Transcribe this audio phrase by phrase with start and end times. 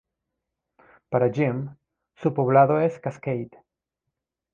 [1.11, 1.75] Para Jim,
[2.15, 3.51] su poblado es Cascade.